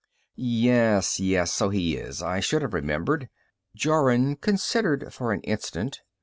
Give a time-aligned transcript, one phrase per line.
[0.35, 2.23] "Yes, yes, so he is.
[2.23, 3.29] I should have remembered."
[3.75, 6.01] Jorun considered for an instant.